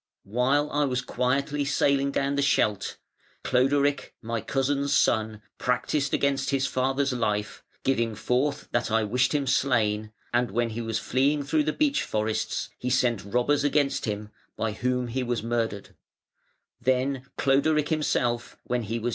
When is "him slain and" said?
9.35-10.49